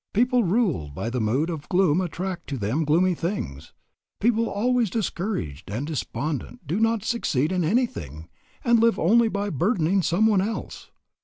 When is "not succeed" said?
6.79-7.51